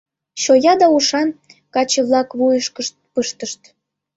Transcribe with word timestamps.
«Чоя 0.41 0.73
да 0.81 0.87
ушан,— 0.95 1.29
каче-влак 1.73 2.29
вуйышкышт 2.37 2.93
пыштышт. 3.13 3.61